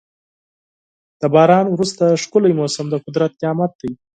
د 1.19 1.21
باران 1.33 1.65
وروسته 1.69 2.19
ښکلی 2.21 2.53
موسم 2.59 2.85
د 2.89 2.95
قدرت 3.05 3.31
نعمت 3.43 3.71
دی. 3.81 3.91